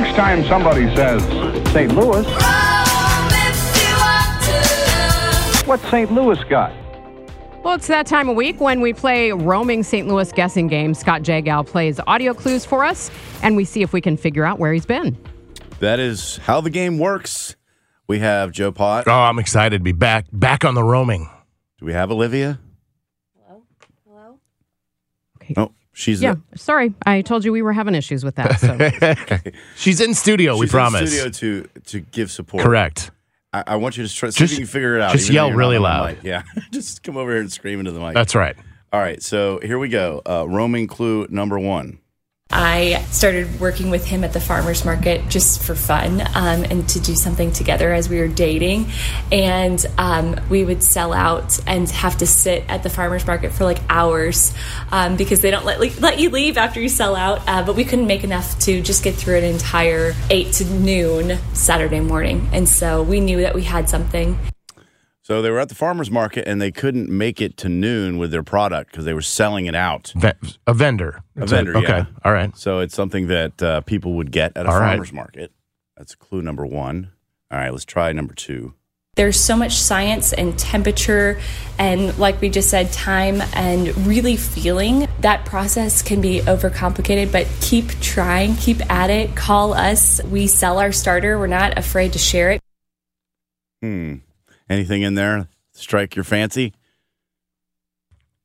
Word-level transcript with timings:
Next 0.00 0.16
time 0.16 0.42
somebody 0.46 0.86
says 0.96 1.22
St. 1.72 1.94
Louis, 1.94 2.24
what's 5.66 5.86
St. 5.90 6.10
Louis 6.10 6.42
got? 6.44 6.72
Well, 7.62 7.74
it's 7.74 7.86
that 7.88 8.06
time 8.06 8.30
of 8.30 8.34
week 8.34 8.62
when 8.62 8.80
we 8.80 8.94
play 8.94 9.30
roaming 9.32 9.82
St. 9.82 10.08
Louis 10.08 10.32
guessing 10.32 10.68
game. 10.68 10.94
Scott 10.94 11.20
Jagow 11.20 11.66
plays 11.66 12.00
audio 12.06 12.32
clues 12.32 12.64
for 12.64 12.82
us, 12.82 13.10
and 13.42 13.56
we 13.56 13.66
see 13.66 13.82
if 13.82 13.92
we 13.92 14.00
can 14.00 14.16
figure 14.16 14.46
out 14.46 14.58
where 14.58 14.72
he's 14.72 14.86
been. 14.86 15.18
That 15.80 16.00
is 16.00 16.38
how 16.38 16.62
the 16.62 16.70
game 16.70 16.98
works. 16.98 17.56
We 18.06 18.20
have 18.20 18.52
Joe 18.52 18.72
Pot. 18.72 19.06
Oh, 19.06 19.12
I'm 19.12 19.38
excited 19.38 19.80
to 19.80 19.84
be 19.84 19.92
back 19.92 20.24
back 20.32 20.64
on 20.64 20.74
the 20.74 20.82
roaming. 20.82 21.28
Do 21.78 21.84
we 21.84 21.92
have 21.92 22.10
Olivia? 22.10 22.58
Hello? 23.36 23.64
Hello? 24.06 24.40
Okay. 25.42 25.52
Oh, 25.58 25.74
she's 25.92 26.22
Yeah, 26.22 26.34
sorry. 26.54 26.94
I 27.06 27.22
told 27.22 27.44
you 27.44 27.52
we 27.52 27.62
were 27.62 27.72
having 27.72 27.94
issues 27.94 28.24
with 28.24 28.36
that. 28.36 28.60
So. 28.60 29.50
She's 29.76 30.00
in 30.00 30.14
studio, 30.14 30.56
we 30.56 30.66
she's 30.66 30.74
in 30.74 30.78
promise. 30.78 31.10
studio 31.12 31.30
to 31.30 31.68
to 31.86 32.00
give 32.00 32.30
support. 32.30 32.62
Correct. 32.64 33.10
I, 33.52 33.64
I 33.68 33.76
want 33.76 33.96
you 33.96 34.06
to 34.06 34.14
try, 34.14 34.30
see 34.30 34.38
Just- 34.38 34.52
if 34.54 34.58
you 34.60 34.64
can 34.66 34.72
figure 34.72 34.96
it 34.96 35.02
out. 35.02 35.12
just 35.12 35.30
yell 35.30 35.52
really 35.52 35.78
loud. 35.78 36.18
Yeah, 36.22 36.42
just 36.72 37.02
come 37.02 37.16
over 37.16 37.32
here 37.32 37.40
and 37.40 37.50
scream 37.50 37.80
into 37.80 37.92
the 37.92 38.00
mic. 38.00 38.14
That's 38.14 38.34
right. 38.34 38.56
All 38.92 39.00
right, 39.00 39.22
so 39.22 39.60
here 39.62 39.78
we 39.78 39.88
go. 39.88 40.20
Uh, 40.28 40.46
roaming 40.48 40.86
clue 40.88 41.26
number 41.30 41.58
one. 41.58 41.98
I 42.52 43.04
started 43.10 43.60
working 43.60 43.90
with 43.90 44.04
him 44.04 44.24
at 44.24 44.32
the 44.32 44.40
farmers 44.40 44.84
market 44.84 45.28
just 45.28 45.62
for 45.62 45.74
fun 45.74 46.20
um, 46.20 46.64
and 46.64 46.88
to 46.90 47.00
do 47.00 47.14
something 47.14 47.52
together 47.52 47.92
as 47.92 48.08
we 48.08 48.18
were 48.18 48.28
dating. 48.28 48.90
And 49.30 49.84
um, 49.98 50.36
we 50.48 50.64
would 50.64 50.82
sell 50.82 51.12
out 51.12 51.60
and 51.66 51.88
have 51.90 52.18
to 52.18 52.26
sit 52.26 52.64
at 52.68 52.82
the 52.82 52.90
farmers 52.90 53.26
market 53.26 53.52
for 53.52 53.64
like 53.64 53.78
hours 53.88 54.52
um, 54.90 55.16
because 55.16 55.40
they 55.40 55.50
don't 55.50 55.64
let, 55.64 56.00
let 56.00 56.18
you 56.18 56.30
leave 56.30 56.58
after 56.58 56.80
you 56.80 56.88
sell 56.88 57.14
out. 57.14 57.42
Uh, 57.46 57.64
but 57.64 57.76
we 57.76 57.84
couldn't 57.84 58.08
make 58.08 58.24
enough 58.24 58.58
to 58.60 58.82
just 58.82 59.04
get 59.04 59.14
through 59.14 59.38
an 59.38 59.44
entire 59.44 60.14
8 60.28 60.52
to 60.54 60.64
noon 60.64 61.38
Saturday 61.52 62.00
morning. 62.00 62.48
And 62.52 62.68
so 62.68 63.02
we 63.02 63.20
knew 63.20 63.42
that 63.42 63.54
we 63.54 63.62
had 63.62 63.88
something. 63.88 64.36
So 65.30 65.40
they 65.42 65.50
were 65.50 65.60
at 65.60 65.68
the 65.68 65.76
farmers 65.76 66.10
market 66.10 66.48
and 66.48 66.60
they 66.60 66.72
couldn't 66.72 67.08
make 67.08 67.40
it 67.40 67.56
to 67.58 67.68
noon 67.68 68.18
with 68.18 68.32
their 68.32 68.42
product 68.42 68.90
because 68.90 69.04
they 69.04 69.14
were 69.14 69.22
selling 69.22 69.66
it 69.66 69.76
out. 69.76 70.12
Ve- 70.16 70.32
a 70.66 70.74
vendor. 70.74 71.22
A 71.36 71.38
That's 71.38 71.52
it. 71.52 71.54
vendor, 71.54 71.76
Okay. 71.76 71.86
yeah. 71.98 72.04
All 72.24 72.32
right. 72.32 72.56
So 72.56 72.80
it's 72.80 72.96
something 72.96 73.28
that 73.28 73.62
uh, 73.62 73.80
people 73.82 74.14
would 74.14 74.32
get 74.32 74.56
at 74.56 74.66
a 74.66 74.68
All 74.68 74.80
right. 74.80 74.88
farmers 74.88 75.12
market. 75.12 75.52
That's 75.96 76.16
clue 76.16 76.42
number 76.42 76.66
one. 76.66 77.12
All 77.48 77.58
right, 77.60 77.70
let's 77.70 77.84
try 77.84 78.10
number 78.10 78.34
two. 78.34 78.74
There's 79.14 79.38
so 79.38 79.54
much 79.54 79.74
science 79.74 80.32
and 80.32 80.58
temperature, 80.58 81.38
and 81.78 82.18
like 82.18 82.40
we 82.40 82.48
just 82.48 82.68
said, 82.68 82.92
time 82.92 83.40
and 83.54 83.96
really 84.08 84.36
feeling. 84.36 85.06
That 85.20 85.44
process 85.44 86.02
can 86.02 86.20
be 86.20 86.40
overcomplicated, 86.40 87.30
but 87.30 87.46
keep 87.60 87.88
trying, 88.00 88.56
keep 88.56 88.80
at 88.90 89.10
it. 89.10 89.36
Call 89.36 89.74
us. 89.74 90.20
We 90.24 90.48
sell 90.48 90.80
our 90.80 90.90
starter. 90.90 91.38
We're 91.38 91.46
not 91.46 91.78
afraid 91.78 92.14
to 92.14 92.18
share 92.18 92.50
it. 92.50 92.60
Hmm. 93.80 94.14
Anything 94.70 95.02
in 95.02 95.16
there 95.16 95.48
strike 95.72 96.14
your 96.16 96.24
fancy? 96.24 96.72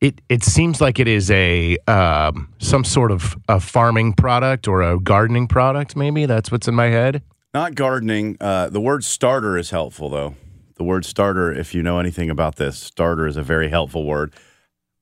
It 0.00 0.20
it 0.28 0.42
seems 0.42 0.80
like 0.80 0.98
it 0.98 1.08
is 1.08 1.30
a 1.30 1.76
um, 1.86 2.52
some 2.58 2.84
sort 2.84 3.10
of 3.10 3.36
a 3.48 3.60
farming 3.60 4.14
product 4.14 4.66
or 4.66 4.82
a 4.82 4.98
gardening 4.98 5.48
product. 5.48 5.96
Maybe 5.96 6.26
that's 6.26 6.50
what's 6.50 6.66
in 6.66 6.74
my 6.74 6.86
head. 6.86 7.22
Not 7.52 7.74
gardening. 7.74 8.36
Uh, 8.40 8.68
the 8.68 8.80
word 8.80 9.04
starter 9.04 9.58
is 9.58 9.70
helpful, 9.70 10.08
though. 10.08 10.36
The 10.76 10.84
word 10.84 11.04
starter, 11.04 11.52
if 11.52 11.74
you 11.74 11.82
know 11.82 11.98
anything 11.98 12.30
about 12.30 12.56
this, 12.56 12.78
starter 12.78 13.26
is 13.26 13.36
a 13.36 13.42
very 13.42 13.68
helpful 13.68 14.06
word. 14.06 14.32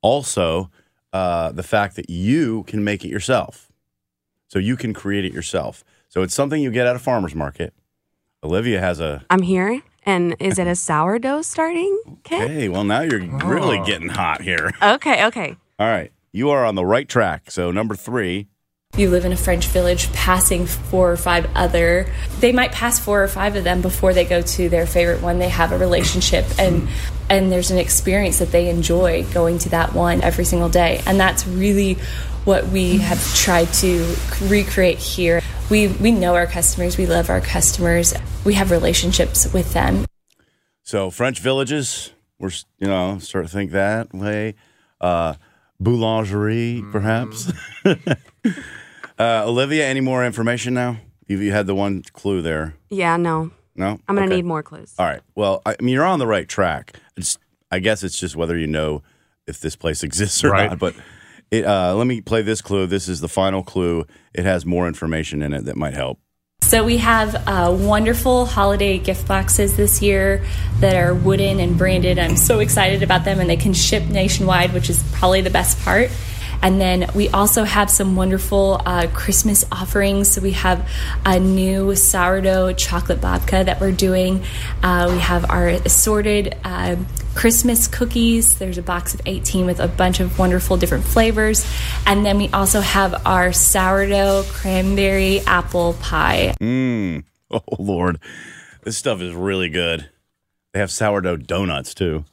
Also, 0.02 0.70
uh, 1.12 1.52
the 1.52 1.62
fact 1.62 1.96
that 1.96 2.10
you 2.10 2.64
can 2.64 2.82
make 2.82 3.04
it 3.04 3.08
yourself. 3.08 3.70
So 4.48 4.58
you 4.58 4.76
can 4.76 4.92
create 4.92 5.24
it 5.24 5.32
yourself. 5.32 5.84
So 6.08 6.22
it's 6.22 6.34
something 6.34 6.60
you 6.60 6.72
get 6.72 6.86
at 6.86 6.96
a 6.96 6.98
farmer's 6.98 7.36
market. 7.36 7.72
Olivia 8.42 8.80
has 8.80 8.98
a. 8.98 9.24
I'm 9.30 9.42
here. 9.42 9.80
And 10.04 10.36
is 10.40 10.58
it 10.58 10.66
a 10.66 10.74
sourdough 10.88 11.42
starting 11.42 11.98
kit? 12.24 12.50
Hey, 12.50 12.68
well, 12.68 12.84
now 12.84 13.02
you're 13.02 13.20
really 13.20 13.78
oh. 13.78 13.84
getting 13.84 14.08
hot 14.08 14.40
here. 14.40 14.72
Okay, 14.82 15.26
okay. 15.26 15.56
All 15.78 15.86
right. 15.86 16.12
You 16.32 16.50
are 16.50 16.64
on 16.64 16.74
the 16.74 16.84
right 16.84 17.08
track. 17.08 17.50
So, 17.50 17.70
number 17.70 17.94
three. 17.94 18.48
You 18.96 19.08
live 19.08 19.24
in 19.24 19.32
a 19.32 19.36
French 19.36 19.66
village, 19.66 20.12
passing 20.12 20.66
four 20.66 21.12
or 21.12 21.16
five 21.16 21.48
other. 21.54 22.12
They 22.40 22.50
might 22.52 22.72
pass 22.72 22.98
four 22.98 23.22
or 23.22 23.28
five 23.28 23.54
of 23.56 23.62
them 23.62 23.82
before 23.82 24.12
they 24.12 24.24
go 24.24 24.42
to 24.42 24.68
their 24.68 24.86
favorite 24.86 25.22
one. 25.22 25.38
They 25.38 25.48
have 25.48 25.70
a 25.70 25.78
relationship, 25.78 26.44
and 26.58 26.88
and 27.28 27.52
there's 27.52 27.70
an 27.70 27.78
experience 27.78 28.40
that 28.40 28.50
they 28.50 28.68
enjoy 28.68 29.24
going 29.32 29.58
to 29.58 29.68
that 29.70 29.94
one 29.94 30.22
every 30.22 30.44
single 30.44 30.68
day, 30.68 31.02
and 31.06 31.20
that's 31.20 31.46
really 31.46 31.94
what 32.44 32.66
we 32.68 32.98
have 32.98 33.22
tried 33.34 33.72
to 33.74 34.14
recreate 34.42 34.98
here. 34.98 35.40
We 35.70 35.86
we 35.88 36.10
know 36.10 36.34
our 36.34 36.46
customers, 36.46 36.98
we 36.98 37.06
love 37.06 37.30
our 37.30 37.40
customers, 37.40 38.12
we 38.44 38.54
have 38.54 38.70
relationships 38.70 39.52
with 39.52 39.72
them, 39.72 40.04
So, 40.82 41.10
French 41.10 41.38
villages, 41.38 42.12
we're, 42.40 42.50
you 42.78 42.88
know, 42.88 43.18
start 43.20 43.46
to 43.46 43.50
think 43.52 43.70
that 43.70 44.12
way. 44.12 44.54
Uh, 45.00 45.34
boulangerie, 45.80 46.90
perhaps. 46.90 47.52
uh, 49.18 49.44
Olivia, 49.46 49.86
any 49.86 50.00
more 50.00 50.24
information 50.24 50.74
now? 50.74 50.96
You've, 51.28 51.42
you 51.42 51.52
had 51.52 51.66
the 51.66 51.74
one 51.74 52.02
clue 52.12 52.42
there. 52.42 52.74
Yeah, 52.88 53.16
no. 53.16 53.50
No? 53.76 54.00
I'm 54.08 54.16
going 54.16 54.28
to 54.28 54.34
Okay. 54.34 54.36
need 54.42 54.44
more 54.46 54.62
clues. 54.62 54.94
All 54.98 55.06
right. 55.06 55.20
Well, 55.36 55.62
I 55.64 55.76
mean, 55.80 55.94
you're 55.94 56.04
on 56.04 56.18
the 56.18 56.26
right 56.26 56.48
track. 56.48 56.94
It's, 57.16 57.38
I 57.70 57.78
guess 57.78 58.02
it's 58.02 58.18
just 58.18 58.34
whether 58.36 58.58
you 58.58 58.66
know 58.66 59.02
if 59.46 59.60
this 59.60 59.76
place 59.76 60.02
exists 60.02 60.42
or 60.42 60.50
Right. 60.50 60.70
not. 60.70 60.78
But 60.80 60.94
it, 61.50 61.64
uh, 61.64 61.94
let 61.94 62.06
me 62.06 62.20
play 62.20 62.42
this 62.42 62.62
clue. 62.62 62.86
This 62.86 63.08
is 63.08 63.20
the 63.20 63.28
final 63.28 63.62
clue. 63.62 64.06
It 64.34 64.44
has 64.44 64.64
more 64.64 64.86
information 64.86 65.42
in 65.42 65.52
it 65.52 65.64
that 65.64 65.76
might 65.76 65.94
help. 65.94 66.20
So 66.62 66.84
we 66.84 66.98
have 66.98 67.34
uh, 67.48 67.76
wonderful 67.76 68.46
holiday 68.46 68.98
gift 68.98 69.26
boxes 69.26 69.76
this 69.76 70.00
year 70.02 70.44
that 70.78 70.94
are 70.94 71.14
wooden 71.14 71.58
and 71.58 71.76
branded. 71.76 72.18
I'm 72.18 72.36
so 72.36 72.60
excited 72.60 73.02
about 73.02 73.24
them, 73.24 73.40
and 73.40 73.50
they 73.50 73.56
can 73.56 73.72
ship 73.72 74.04
nationwide, 74.04 74.72
which 74.72 74.88
is 74.88 75.02
probably 75.12 75.40
the 75.40 75.50
best 75.50 75.80
part. 75.80 76.10
And 76.62 76.80
then 76.80 77.10
we 77.14 77.28
also 77.30 77.64
have 77.64 77.90
some 77.90 78.16
wonderful 78.16 78.80
uh, 78.84 79.06
Christmas 79.12 79.64
offerings. 79.72 80.28
So 80.28 80.40
we 80.40 80.52
have 80.52 80.88
a 81.24 81.38
new 81.38 81.94
sourdough 81.94 82.74
chocolate 82.74 83.20
babka 83.20 83.64
that 83.64 83.80
we're 83.80 83.92
doing. 83.92 84.42
Uh, 84.82 85.08
we 85.12 85.18
have 85.18 85.50
our 85.50 85.68
assorted 85.68 86.56
uh, 86.64 86.96
Christmas 87.34 87.86
cookies. 87.86 88.58
There's 88.58 88.78
a 88.78 88.82
box 88.82 89.14
of 89.14 89.22
18 89.26 89.66
with 89.66 89.80
a 89.80 89.88
bunch 89.88 90.20
of 90.20 90.38
wonderful 90.38 90.76
different 90.76 91.04
flavors. 91.04 91.66
And 92.06 92.26
then 92.26 92.38
we 92.38 92.48
also 92.48 92.80
have 92.80 93.26
our 93.26 93.52
sourdough 93.52 94.44
cranberry 94.48 95.40
apple 95.40 95.94
pie. 95.94 96.54
Mm. 96.60 97.24
Oh, 97.52 97.62
Lord. 97.80 98.20
This 98.84 98.96
stuff 98.96 99.20
is 99.20 99.34
really 99.34 99.68
good. 99.70 100.08
They 100.72 100.78
have 100.78 100.92
sourdough 100.92 101.38
donuts, 101.38 101.94
too. 101.94 102.24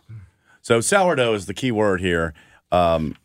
So, 0.61 0.79
sourdough 0.79 1.33
is 1.33 1.47
the 1.47 1.55
key 1.55 1.71
word 1.71 2.01
here. 2.01 2.35
Um, 2.71 3.15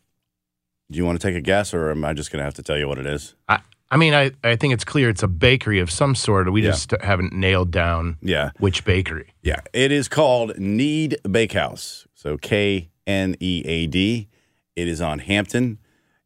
do 0.93 0.97
you 0.97 1.05
want 1.05 1.19
to 1.19 1.27
take 1.27 1.35
a 1.35 1.41
guess, 1.41 1.73
or 1.73 1.91
am 1.91 2.05
I 2.05 2.13
just 2.13 2.31
going 2.31 2.39
to 2.39 2.43
have 2.45 2.53
to 2.55 2.63
tell 2.63 2.77
you 2.77 2.87
what 2.87 2.97
it 2.99 3.05
is? 3.05 3.35
I, 3.49 3.59
I 3.91 3.97
mean, 3.97 4.13
I, 4.13 4.31
I 4.43 4.55
think 4.55 4.73
it's 4.73 4.85
clear 4.85 5.09
it's 5.09 5.23
a 5.23 5.27
bakery 5.27 5.79
of 5.79 5.91
some 5.91 6.15
sort. 6.15 6.51
We 6.51 6.61
Yeah. 6.63 6.71
just 6.71 6.91
haven't 7.01 7.33
nailed 7.33 7.71
down 7.71 8.17
Yeah. 8.21 8.51
which 8.59 8.85
bakery. 8.85 9.33
Yeah. 9.41 9.59
It 9.73 9.91
is 9.91 10.07
called 10.07 10.57
Knead 10.57 11.17
Bakehouse. 11.29 12.07
So, 12.15 12.37
K 12.37 12.89
N 13.05 13.35
E 13.39 13.63
A 13.65 13.87
D. 13.87 14.29
It 14.75 14.87
is 14.87 15.01
on 15.01 15.19
Hampton 15.19 15.77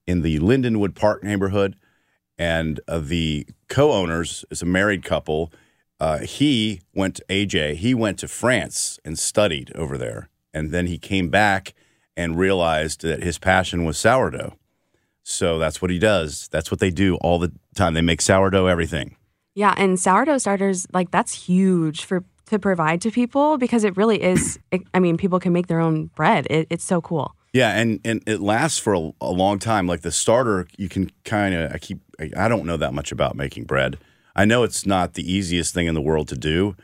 in 0.06 0.22
the 0.22 0.40
Lindenwood 0.40 0.96
Park 0.96 1.24
neighborhood. 1.24 1.76
And 2.38 2.80
uh, 2.88 3.00
the 3.00 3.48
co 3.68 3.92
owners 3.92 4.46
is 4.52 4.62
a 4.62 4.66
married 4.66 5.04
couple. 5.04 5.52
Uh, 6.00 6.20
he 6.20 6.82
went 6.94 7.16
to 7.16 7.26
AJ, 7.30 7.76
he 7.78 7.96
went 7.96 8.20
to 8.20 8.28
France 8.28 9.00
and 9.04 9.18
studied 9.18 9.72
over 9.76 9.98
there. 9.98 10.30
And 10.54 10.72
then 10.72 10.86
he 10.88 10.98
came 11.00 11.30
back 11.30 11.74
and 12.18 12.38
realized 12.38 13.02
that 13.02 13.24
his 13.24 13.38
passion 13.38 13.86
was 13.86 13.98
sourdough. 13.98 14.54
So 15.24 15.60
that's 15.60 15.82
what 15.82 15.92
he 15.92 16.00
does. 16.00 16.48
That's 16.52 16.72
what 16.72 16.80
they 16.80 16.90
do 16.90 17.16
all 17.18 17.38
the 17.40 17.52
time. 17.76 17.94
They 17.94 18.02
make 18.02 18.22
sourdough 18.22 18.68
everything. 18.68 19.16
Yeah, 19.56 19.74
and 19.78 20.00
sourdough 20.00 20.40
starters, 20.40 20.88
like 20.94 21.12
that's 21.12 21.34
huge 21.48 22.04
for 22.06 22.24
to 22.48 22.60
provide 22.60 23.02
to 23.02 23.12
people 23.12 23.58
because 23.58 23.84
it 23.84 23.98
really 23.98 24.22
is. 24.24 24.60
it- 24.72 24.88
I 24.94 25.00
mean, 25.00 25.18
people 25.18 25.40
can 25.40 25.54
make 25.54 25.68
their 25.68 25.80
own 25.80 26.08
bread. 26.16 26.48
It, 26.50 26.68
it's 26.70 26.84
so 26.86 27.02
cool. 27.02 27.34
Yeah, 27.54 27.72
and 27.78 28.00
and 28.06 28.22
it 28.28 28.40
lasts 28.40 28.78
for 28.78 28.94
a, 28.94 29.12
a 29.22 29.32
long 29.32 29.58
time. 29.60 29.88
Like 29.88 30.02
the 30.02 30.12
starter, 30.12 30.68
you 30.78 30.90
can 30.90 31.12
kind 31.24 31.56
of. 31.56 31.72
I 31.74 31.78
keep. 31.78 32.00
I, 32.20 32.32
I 32.38 32.48
don't 32.48 32.66
know 32.66 32.78
that 32.78 32.94
much 32.94 33.12
about 33.12 33.36
making 33.36 33.66
bread. 33.66 33.98
I 34.36 34.46
know 34.46 34.64
it's 34.64 34.86
not 34.86 35.14
the 35.16 35.30
easiest 35.32 35.74
thing 35.74 35.88
in 35.88 35.96
the 35.96 36.02
world 36.02 36.28
to 36.28 36.38
do, 36.38 36.76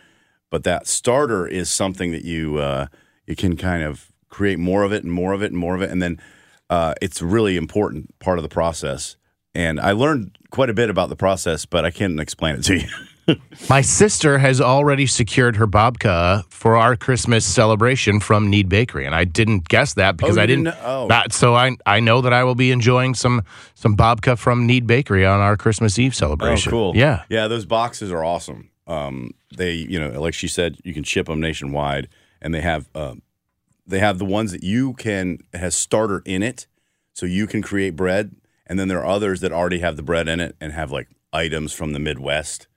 but 0.50 0.64
that 0.64 0.88
starter 0.88 1.46
is 1.48 1.70
something 1.70 2.12
that 2.12 2.24
you 2.24 2.58
uh, 2.58 2.88
you 3.28 3.36
can 3.36 3.56
kind 3.56 3.84
of 3.84 4.12
create 4.34 4.58
more 4.60 4.84
of 4.84 4.92
it 4.92 5.04
and 5.04 5.12
more 5.14 5.34
of 5.34 5.42
it 5.44 5.52
and 5.52 5.58
more 5.60 5.76
of 5.76 5.82
it, 5.82 5.90
and 5.92 6.02
then 6.02 6.20
uh, 6.70 6.94
it's 7.02 7.22
really 7.22 7.56
important 7.56 8.18
part 8.20 8.40
of 8.40 8.44
the 8.44 8.50
process. 8.50 9.16
And 9.56 9.80
I 9.80 9.92
learned 9.92 10.38
quite 10.50 10.70
a 10.72 10.74
bit 10.74 10.90
about 10.90 11.10
the 11.10 11.16
process, 11.16 11.66
but 11.66 11.86
I 11.86 11.92
can't 11.92 12.20
explain 12.20 12.56
it 12.56 12.64
to 12.64 12.80
you. 12.80 13.36
My 13.70 13.82
sister 13.82 14.40
has 14.40 14.60
already 14.60 15.06
secured 15.06 15.56
her 15.58 15.68
babka 15.68 16.44
for 16.50 16.76
our 16.76 16.96
Christmas 16.98 17.46
celebration 17.46 18.20
from 18.20 18.50
Knead 18.50 18.68
Bakery, 18.68 19.06
and 19.06 19.16
I 19.16 19.24
didn't 19.26 19.70
guess 19.70 19.94
that 19.94 20.18
because 20.18 20.38
Oh, 20.38 20.42
I 20.42 20.46
didn't. 20.48 20.66
didn't 20.66 20.82
know- 20.82 21.04
oh. 21.04 21.08
that- 21.08 21.32
so 21.32 21.56
I 21.56 21.78
I 21.86 22.00
know 22.02 22.22
that 22.22 22.34
I 22.34 22.44
will 22.44 22.56
be 22.56 22.72
enjoying 22.72 23.14
some 23.16 23.44
some 23.76 23.96
babka 23.96 24.38
from 24.38 24.66
Knead 24.68 24.88
Bakery 24.88 25.26
on 25.26 25.40
our 25.40 25.56
Christmas 25.56 25.98
Eve 26.00 26.14
celebration. 26.16 26.70
Oh, 26.74 26.76
cool. 26.76 26.98
Yeah. 26.98 27.24
Yeah, 27.30 27.48
those 27.48 27.66
boxes 27.66 28.12
are 28.12 28.24
awesome. 28.26 28.70
Um, 28.88 29.32
they, 29.56 29.74
you 29.74 30.00
know, 30.00 30.20
like 30.20 30.34
she 30.34 30.48
said, 30.50 30.78
you 30.84 30.94
can 30.94 31.04
ship 31.04 31.28
them 31.28 31.40
nationwide, 31.40 32.10
and 32.42 32.54
they 32.54 32.62
have 32.62 32.90
um, 32.96 33.22
they 33.86 34.00
have 34.00 34.18
the 34.20 34.26
ones 34.26 34.52
that 34.52 34.64
you 34.64 34.94
can 34.94 35.40
has 35.54 35.76
starter 35.76 36.22
in 36.26 36.42
it, 36.44 36.68
so 37.14 37.26
you 37.26 37.48
can 37.48 37.62
create 37.62 37.96
bread, 37.96 38.36
and 38.66 38.80
then 38.80 38.88
there 38.88 39.00
are 39.00 39.06
others 39.06 39.42
that 39.42 39.52
already 39.52 39.80
have 39.80 39.98
the 39.98 40.04
bread 40.04 40.28
in 40.28 40.40
it 40.40 40.56
and 40.62 40.72
have 40.74 40.92
like 40.92 41.10
items 41.32 41.74
from 41.74 41.94
the 41.94 42.00
Midwest. 42.00 42.68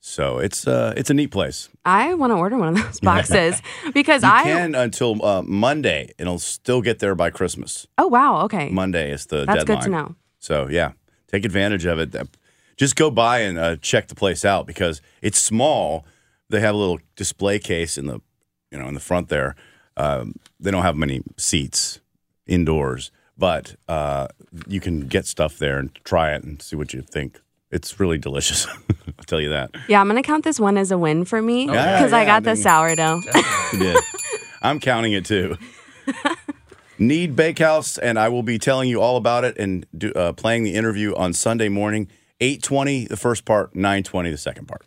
So 0.00 0.38
it's 0.38 0.66
uh 0.68 0.92
it's 0.96 1.08
a 1.08 1.14
neat 1.14 1.30
place. 1.30 1.70
I 1.84 2.12
want 2.14 2.30
to 2.30 2.34
order 2.36 2.58
one 2.58 2.76
of 2.76 2.82
those 2.84 3.00
boxes 3.10 3.62
because 3.94 4.22
You 4.22 4.28
I. 4.28 4.42
can 4.42 4.74
until 4.74 5.24
uh, 5.24 5.42
Monday, 5.42 6.12
and 6.18 6.26
it'll 6.28 6.38
still 6.38 6.82
get 6.82 6.98
there 6.98 7.14
by 7.14 7.30
Christmas. 7.30 7.86
Oh 7.96 8.08
wow. 8.08 8.42
Okay. 8.42 8.68
Monday 8.68 9.10
is 9.10 9.26
the 9.26 9.46
That's 9.46 9.64
deadline. 9.64 9.78
good 9.78 9.84
to 9.84 9.90
know. 9.90 10.14
So 10.40 10.68
yeah, 10.68 10.92
take 11.28 11.46
advantage 11.46 11.86
of 11.86 11.98
it. 11.98 12.14
Just 12.76 12.96
go 12.96 13.10
by 13.10 13.38
and 13.40 13.56
uh, 13.58 13.76
check 13.76 14.08
the 14.08 14.14
place 14.14 14.44
out 14.44 14.66
because 14.66 15.00
it's 15.22 15.38
small. 15.38 16.04
They 16.50 16.60
have 16.60 16.74
a 16.74 16.78
little 16.78 16.98
display 17.16 17.58
case 17.58 17.96
in 17.96 18.06
the, 18.06 18.20
you 18.70 18.78
know, 18.78 18.86
in 18.88 18.94
the 18.94 19.00
front 19.00 19.28
there. 19.30 19.54
Um, 19.96 20.34
they 20.60 20.70
don't 20.70 20.82
have 20.82 20.96
many 20.96 21.22
seats 21.36 22.00
indoors, 22.46 23.10
but 23.38 23.76
uh, 23.88 24.28
you 24.66 24.80
can 24.80 25.06
get 25.08 25.26
stuff 25.26 25.58
there 25.58 25.78
and 25.78 25.94
try 26.04 26.34
it 26.34 26.42
and 26.44 26.60
see 26.60 26.76
what 26.76 26.92
you 26.92 27.02
think. 27.02 27.40
It's 27.70 27.98
really 27.98 28.18
delicious. 28.18 28.66
I'll 29.18 29.24
tell 29.26 29.40
you 29.40 29.50
that. 29.50 29.70
Yeah, 29.88 30.00
I'm 30.00 30.06
gonna 30.06 30.22
count 30.22 30.44
this 30.44 30.60
one 30.60 30.78
as 30.78 30.90
a 30.90 30.98
win 30.98 31.24
for 31.24 31.42
me 31.42 31.66
Yeah, 31.66 31.98
because 31.98 32.12
I 32.12 32.24
got 32.24 32.46
I 32.46 32.52
the 32.52 32.56
sourdough. 32.56 33.20
You 33.72 33.78
did. 33.78 33.96
I'm 34.62 34.78
counting 34.78 35.12
it 35.12 35.24
too. 35.24 35.56
Knead 36.98 37.34
Bakehouse, 37.34 37.98
and 37.98 38.18
I 38.18 38.28
will 38.28 38.44
be 38.44 38.58
telling 38.58 38.88
you 38.88 39.00
all 39.00 39.16
about 39.16 39.42
it 39.44 39.58
and 39.58 39.84
do, 39.96 40.12
uh, 40.12 40.32
playing 40.32 40.62
the 40.62 40.74
interview 40.74 41.14
on 41.16 41.32
Sunday 41.32 41.68
morning, 41.68 42.08
8:20 42.40 43.08
the 43.08 43.16
first 43.16 43.44
part, 43.44 43.74
9:20 43.74 44.30
the 44.30 44.38
second 44.38 44.68
part. 44.68 44.86